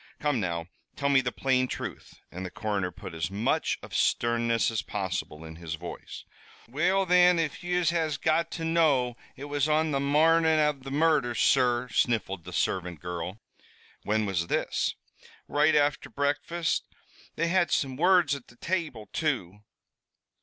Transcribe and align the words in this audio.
Come 0.19 0.39
now, 0.39 0.65
tell 0.95 1.09
me 1.09 1.21
the 1.21 1.31
plain 1.31 1.67
truth," 1.67 2.15
and 2.31 2.43
the 2.43 2.49
coroner 2.49 2.89
put 2.89 3.13
as 3.13 3.29
much 3.29 3.77
of 3.83 3.93
sternness 3.93 4.71
as 4.71 4.81
possible 4.81 5.45
in 5.45 5.57
his 5.57 5.75
voice. 5.75 6.25
"Well, 6.67 7.05
thin, 7.05 7.37
if 7.37 7.63
yez 7.63 7.91
has 7.91 8.17
got 8.17 8.49
to 8.53 8.65
know, 8.65 9.15
it 9.35 9.43
was 9.43 9.69
on 9.69 9.91
the 9.91 9.99
marnin' 9.99 10.57
av 10.57 10.81
the 10.81 10.89
murders, 10.89 11.39
sur," 11.39 11.87
sniffled 11.89 12.45
the 12.45 12.51
servant 12.53 12.99
girl. 12.99 13.41
"When 14.01 14.25
was 14.25 14.47
this?" 14.47 14.95
"Right 15.47 15.75
afther 15.75 16.09
breakfast. 16.09 16.83
They 17.35 17.49
had 17.49 17.69
some 17.69 17.95
words 17.95 18.33
at 18.33 18.47
the 18.47 18.55
table, 18.57 19.07
too." 19.13 19.59